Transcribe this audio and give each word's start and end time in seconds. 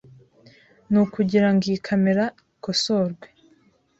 n 0.91 0.93
kugirango 1.13 1.61
iyi 1.69 1.77
kamera 1.87 2.23
ikosorwe. 2.53 3.25